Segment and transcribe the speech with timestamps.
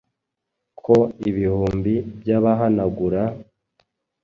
[0.81, 0.95] Ko
[1.29, 3.21] ibihumbi by'abahanagura,